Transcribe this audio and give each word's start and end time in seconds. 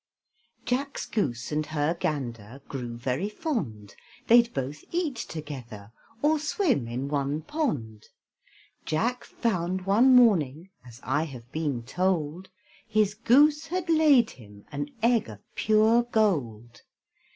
Jack's 0.65 1.05
goose 1.05 1.51
and 1.51 1.63
her 1.67 1.93
gander 1.93 2.59
Grew 2.67 2.97
very 2.97 3.29
fond; 3.29 3.95
They'd 4.25 4.51
both 4.51 4.83
eat 4.89 5.15
together, 5.15 5.91
Or 6.23 6.39
swim 6.39 6.87
in 6.87 7.07
one 7.07 7.43
pond. 7.43 8.07
Jack 8.83 9.23
found 9.23 9.85
one 9.85 10.15
morning, 10.15 10.71
As 10.83 11.01
I 11.03 11.25
have 11.25 11.51
been 11.51 11.83
told, 11.83 12.49
His 12.87 13.13
goose 13.13 13.67
had 13.67 13.91
laid 13.91 14.31
him 14.31 14.65
An 14.71 14.87
egg 15.03 15.29
of 15.29 15.39
pure 15.53 16.01
gold. 16.01 16.81